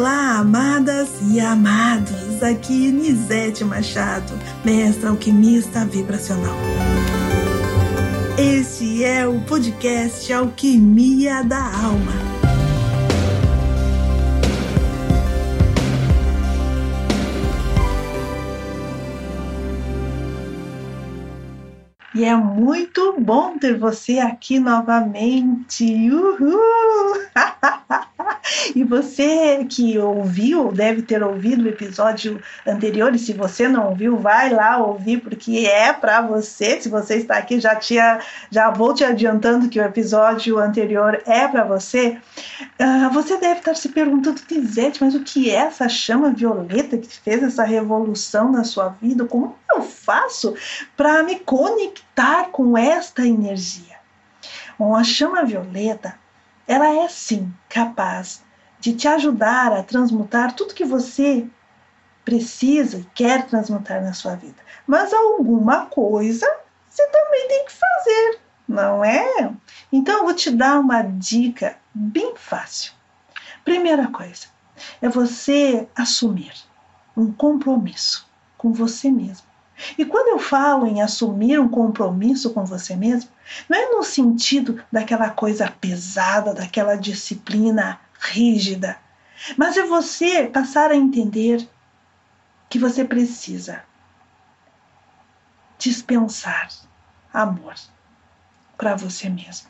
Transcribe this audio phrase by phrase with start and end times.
[0.00, 2.42] Olá, amadas e amados.
[2.42, 4.32] Aqui Nisete Machado,
[4.64, 6.56] mestra alquimista vibracional.
[8.38, 12.14] Este é o podcast Alquimia da Alma
[22.14, 25.84] E é muito bom ter você aqui novamente.
[26.10, 27.20] Uhul!
[28.74, 34.16] e você que ouviu, deve ter ouvido o episódio anterior, e se você não ouviu,
[34.16, 36.80] vai lá ouvir, porque é para você.
[36.80, 38.20] Se você está aqui, já, tinha,
[38.50, 42.18] já vou te adiantando que o episódio anterior é para você.
[42.80, 47.08] Uh, você deve estar se perguntando, Lisete, mas o que é essa chama violeta que
[47.08, 49.24] fez essa revolução na sua vida?
[49.24, 50.54] Como eu faço
[50.96, 54.00] para me conectar com esta energia?
[54.78, 56.14] Bom, a chama violeta,
[56.70, 58.44] ela é sim capaz
[58.78, 61.44] de te ajudar a transmutar tudo que você
[62.24, 64.62] precisa e quer transmutar na sua vida.
[64.86, 66.46] Mas alguma coisa
[66.88, 69.52] você também tem que fazer, não é?
[69.90, 72.92] Então eu vou te dar uma dica bem fácil.
[73.64, 74.46] Primeira coisa
[75.02, 76.54] é você assumir
[77.16, 79.49] um compromisso com você mesmo.
[79.96, 83.30] E quando eu falo em assumir um compromisso com você mesmo,
[83.68, 88.98] não é no sentido daquela coisa pesada, daquela disciplina rígida,
[89.56, 91.66] mas é você passar a entender
[92.68, 93.82] que você precisa
[95.78, 96.68] dispensar
[97.32, 97.74] amor
[98.76, 99.68] para você mesmo.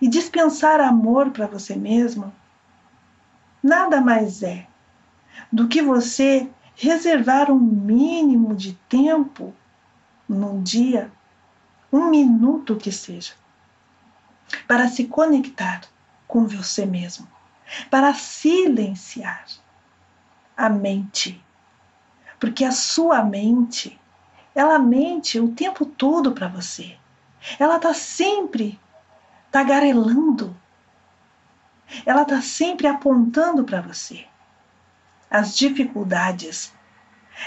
[0.00, 2.32] E dispensar amor para você mesmo
[3.62, 4.66] nada mais é
[5.52, 6.48] do que você
[6.78, 9.52] reservar um mínimo de tempo
[10.28, 11.10] num dia,
[11.92, 13.34] um minuto que seja,
[14.66, 15.80] para se conectar
[16.28, 17.26] com você mesmo,
[17.90, 19.44] para silenciar
[20.56, 21.42] a mente.
[22.38, 24.00] Porque a sua mente,
[24.54, 26.96] ela mente o tempo todo para você.
[27.58, 28.78] Ela está sempre
[29.50, 30.56] tagarelando.
[32.06, 34.28] Ela está sempre apontando para você
[35.30, 36.72] as dificuldades.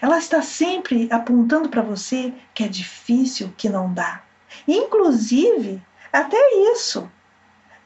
[0.00, 4.22] Ela está sempre apontando para você que é difícil, que não dá.
[4.66, 5.82] Inclusive,
[6.12, 6.38] até
[6.72, 7.10] isso.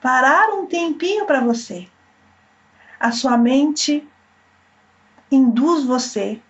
[0.00, 1.88] Parar um tempinho para você.
[2.98, 4.06] A sua mente
[5.30, 6.40] induz você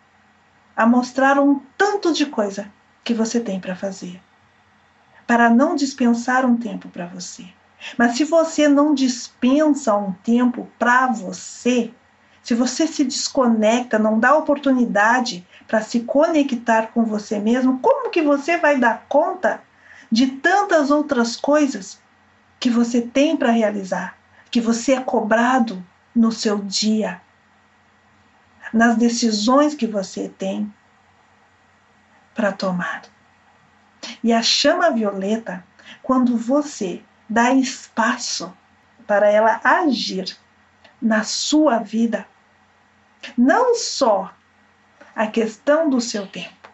[0.76, 2.70] a mostrar um tanto de coisa
[3.02, 4.20] que você tem para fazer,
[5.26, 7.44] para não dispensar um tempo para você.
[7.96, 11.92] Mas se você não dispensa um tempo para você,
[12.48, 18.22] se você se desconecta, não dá oportunidade para se conectar com você mesmo, como que
[18.22, 19.62] você vai dar conta
[20.10, 22.00] de tantas outras coisas
[22.58, 24.16] que você tem para realizar,
[24.50, 27.20] que você é cobrado no seu dia,
[28.72, 30.72] nas decisões que você tem
[32.34, 33.02] para tomar?
[34.24, 35.62] E a chama violeta,
[36.02, 38.50] quando você dá espaço
[39.06, 40.34] para ela agir
[40.98, 42.26] na sua vida,
[43.36, 44.34] não só
[45.14, 46.68] a questão do seu tempo,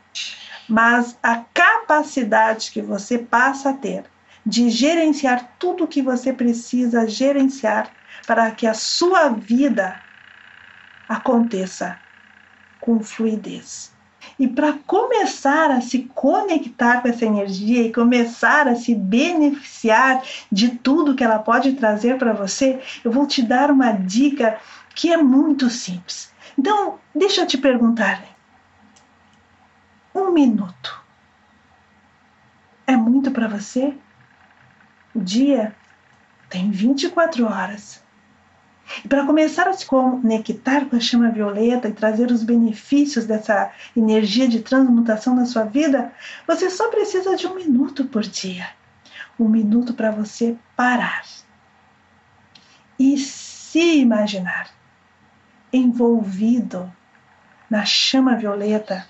[0.68, 4.04] mas a capacidade que você passa a ter
[4.44, 7.90] de gerenciar tudo o que você precisa gerenciar
[8.26, 10.02] para que a sua vida
[11.08, 11.98] aconteça
[12.78, 13.94] com fluidez.
[14.38, 20.70] E para começar a se conectar com essa energia e começar a se beneficiar de
[20.70, 24.58] tudo que ela pode trazer para você, eu vou te dar uma dica
[24.94, 26.33] que é muito simples.
[26.58, 28.22] Então, deixa eu te perguntar.
[30.14, 31.04] Um minuto
[32.86, 33.96] é muito para você?
[35.14, 35.74] O dia
[36.48, 38.02] tem 24 horas.
[39.02, 43.72] E para começar a se conectar com a chama violeta e trazer os benefícios dessa
[43.96, 46.12] energia de transmutação na sua vida,
[46.46, 48.68] você só precisa de um minuto por dia.
[49.40, 51.24] Um minuto para você parar
[52.98, 54.68] e se imaginar
[55.76, 56.90] envolvido
[57.68, 59.06] na chama violeta,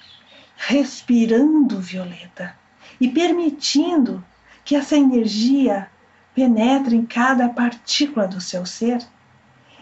[0.57, 2.55] respirando violeta
[3.01, 4.25] e permitindo
[4.65, 5.91] que essa energia
[6.35, 9.05] penetre em cada partícula do seu ser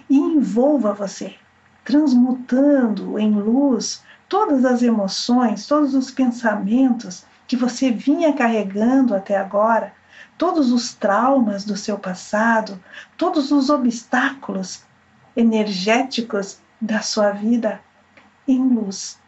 [0.09, 1.35] e envolva você,
[1.85, 9.93] transmutando em luz todas as emoções, todos os pensamentos que você vinha carregando até agora,
[10.37, 12.83] todos os traumas do seu passado,
[13.17, 14.83] todos os obstáculos
[15.37, 17.81] energéticos da sua vida
[18.47, 19.21] em luz.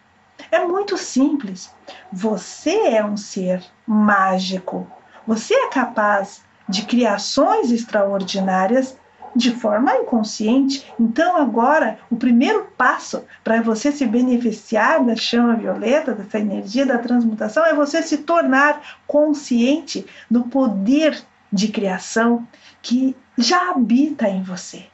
[0.50, 1.72] É muito simples.
[2.12, 4.90] Você é um ser mágico.
[5.24, 8.98] Você é capaz de criações extraordinárias
[9.36, 10.92] de forma inconsciente.
[10.98, 16.98] Então, agora, o primeiro passo para você se beneficiar da chama violeta, dessa energia da
[16.98, 21.20] transmutação, é você se tornar consciente do poder
[21.52, 22.46] de criação
[22.82, 24.86] que já habita em você.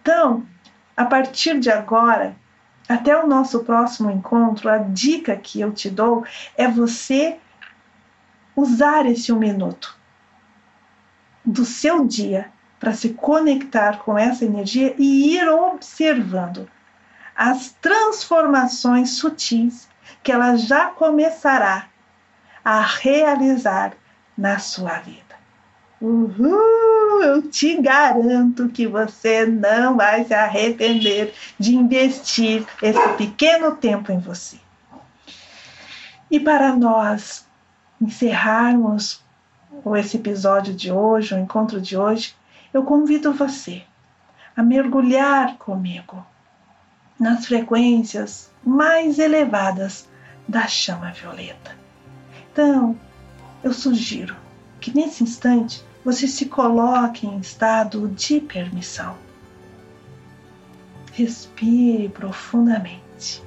[0.00, 0.44] Então,
[1.00, 2.36] a partir de agora,
[2.86, 6.26] até o nosso próximo encontro, a dica que eu te dou
[6.58, 7.38] é você
[8.54, 9.98] usar esse um minuto
[11.42, 16.68] do seu dia para se conectar com essa energia e ir observando
[17.34, 19.88] as transformações sutis
[20.22, 21.88] que ela já começará
[22.62, 23.94] a realizar
[24.36, 25.29] na sua vida.
[26.00, 27.22] Uhul!
[27.22, 34.18] Eu te garanto que você não vai se arrepender de investir esse pequeno tempo em
[34.18, 34.56] você.
[36.30, 37.46] E para nós
[38.00, 39.22] encerrarmos
[39.98, 42.34] esse episódio de hoje, o encontro de hoje,
[42.72, 43.82] eu convido você
[44.56, 46.24] a mergulhar comigo
[47.18, 50.08] nas frequências mais elevadas
[50.48, 51.76] da chama violeta.
[52.50, 52.98] Então,
[53.62, 54.34] eu sugiro
[54.80, 59.16] que nesse instante você se coloque em estado de permissão.
[61.12, 63.42] Respire profundamente.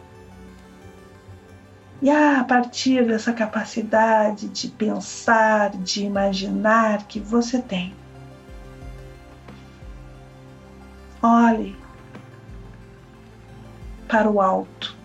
[2.01, 7.95] E a partir dessa capacidade de pensar, de imaginar que você tem,
[11.21, 11.75] olhe
[14.07, 14.95] para o alto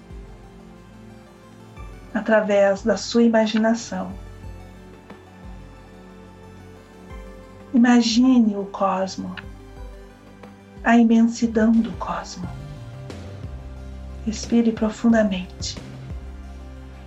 [2.12, 4.12] através da sua imaginação
[7.78, 9.36] Imagine o cosmo,
[10.82, 12.44] a imensidão do cosmo.
[14.26, 15.78] Respire profundamente.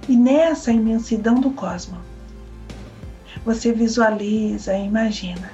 [0.07, 1.97] E nessa imensidão do cosmo,
[3.43, 5.51] você visualiza e imagina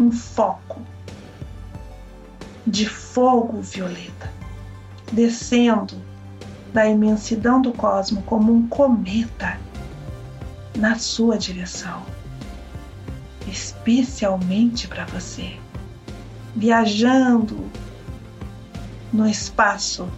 [0.00, 0.80] um foco
[2.66, 4.32] de fogo violeta
[5.12, 6.00] descendo
[6.72, 9.60] da imensidão do cosmo como um cometa
[10.74, 12.15] na sua direção
[13.86, 15.56] especialmente para você,
[16.56, 17.70] viajando
[19.12, 20.08] no espaço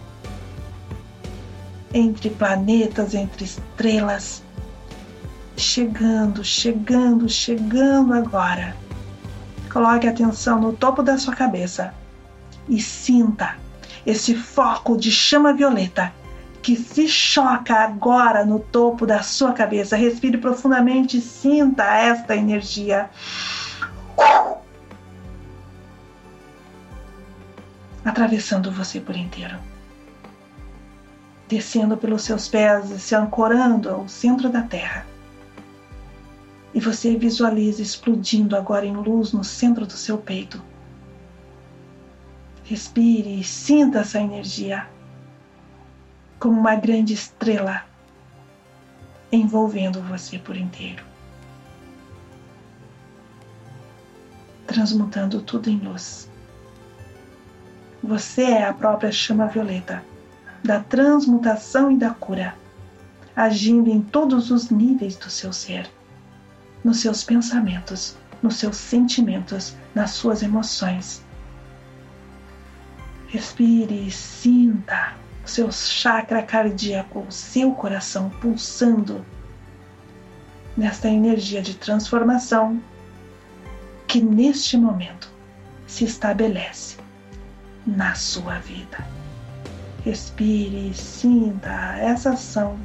[1.93, 4.43] entre planetas, entre estrelas,
[5.55, 8.75] chegando, chegando, chegando agora.
[9.71, 11.93] Coloque atenção no topo da sua cabeça
[12.67, 13.55] e sinta
[14.03, 16.11] esse foco de chama violeta
[16.61, 19.95] que se choca agora no topo da sua cabeça.
[19.95, 23.09] Respire profundamente e sinta esta energia.
[28.03, 29.57] Atravessando você por inteiro.
[31.47, 35.05] Descendo pelos seus pés e se ancorando ao centro da Terra.
[36.73, 40.61] E você visualiza explodindo agora em luz no centro do seu peito.
[42.63, 44.87] Respire e sinta essa energia
[46.39, 47.85] como uma grande estrela
[49.31, 51.03] envolvendo você por inteiro,
[54.65, 56.29] transmutando tudo em luz.
[58.01, 60.03] Você é a própria chama violeta
[60.63, 62.55] da transmutação e da cura,
[63.35, 65.89] agindo em todos os níveis do seu ser,
[66.83, 71.23] nos seus pensamentos, nos seus sentimentos, nas suas emoções.
[73.27, 75.13] Respire sinta
[75.49, 79.25] seu chakra cardíaco, seu coração pulsando
[80.77, 82.81] nesta energia de transformação
[84.07, 85.29] que neste momento
[85.87, 86.97] se estabelece
[87.85, 89.05] na sua vida.
[90.05, 92.79] Respire e sinta essa ação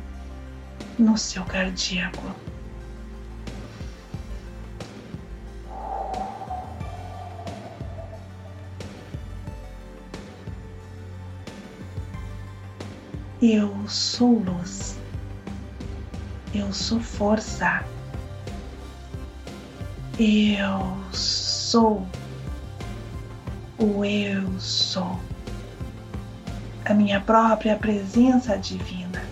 [0.99, 2.35] no seu cardíaco.
[13.47, 14.99] Eu sou luz.
[16.55, 17.85] Eu sou força.
[20.19, 22.07] Eu sou
[23.79, 25.21] o eu sou.
[26.87, 29.23] A minha própria presença divina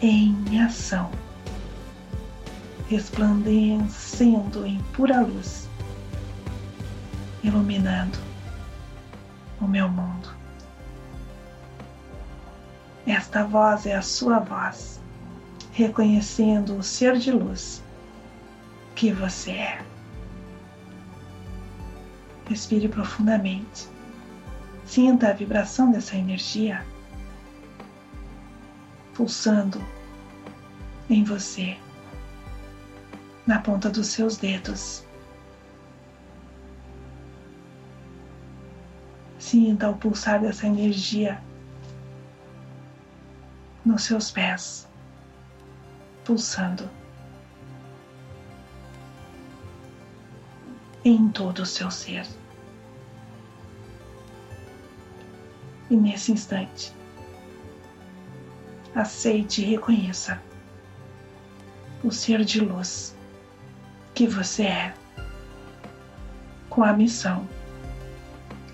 [0.00, 1.10] em ação,
[2.88, 5.68] resplandecendo em pura luz,
[7.42, 8.20] iluminando
[9.60, 10.39] o meu mundo.
[13.06, 15.00] Esta voz é a sua voz,
[15.72, 17.82] reconhecendo o ser de luz
[18.94, 19.84] que você é.
[22.48, 23.88] Respire profundamente.
[24.84, 26.84] Sinta a vibração dessa energia
[29.14, 29.80] pulsando
[31.08, 31.76] em você,
[33.46, 35.04] na ponta dos seus dedos.
[39.38, 41.42] Sinta o pulsar dessa energia
[43.84, 44.88] nos seus pés,
[46.24, 46.88] pulsando
[51.04, 52.26] em todo o seu ser.
[55.88, 56.92] E nesse instante,
[58.94, 60.40] aceite e reconheça
[62.04, 63.14] o ser de luz
[64.14, 64.94] que você é,
[66.68, 67.48] com a missão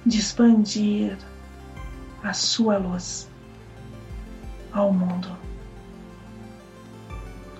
[0.04, 1.16] de expandir
[2.22, 3.28] a sua luz
[4.76, 5.28] ao mundo.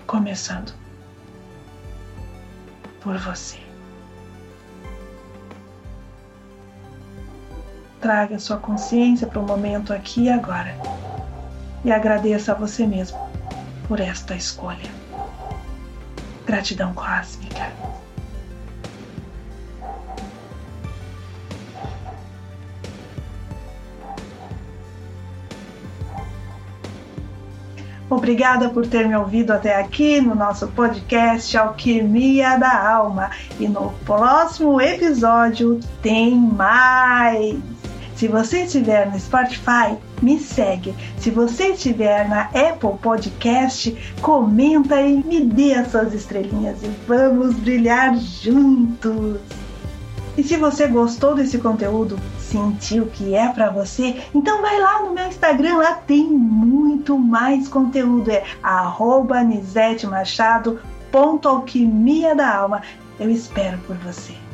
[0.05, 0.73] Começando
[3.01, 3.59] por você.
[7.99, 10.75] Traga sua consciência para o momento aqui e agora
[11.83, 13.17] e agradeça a você mesmo
[13.87, 14.89] por esta escolha.
[16.45, 17.71] Gratidão cósmica.
[28.09, 33.31] Obrigada por ter me ouvido até aqui no nosso podcast Alquimia da Alma.
[33.59, 37.57] E no próximo episódio tem mais!
[38.15, 40.95] Se você estiver no Spotify, me segue.
[41.19, 47.55] Se você estiver na Apple Podcast, comenta e me dê as suas estrelinhas e vamos
[47.57, 49.39] brilhar juntos.
[50.35, 55.13] E se você gostou desse conteúdo, sentiu que é para você, então vai lá no
[55.13, 58.31] meu Instagram, lá tem muito mais conteúdo.
[58.31, 59.43] É arroba
[61.49, 62.81] Alquimia da Alma.
[63.19, 64.46] Eu espero por você.